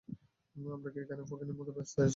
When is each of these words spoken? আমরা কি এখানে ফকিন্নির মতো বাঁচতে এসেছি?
আমরা 0.75 0.89
কি 0.93 0.99
এখানে 0.99 1.21
ফকিন্নির 1.29 1.57
মতো 1.59 1.71
বাঁচতে 1.71 1.97
এসেছি? 1.97 2.09